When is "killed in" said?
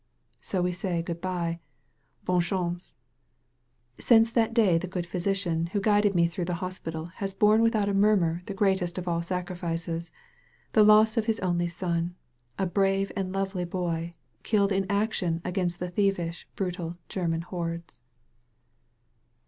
14.41-14.87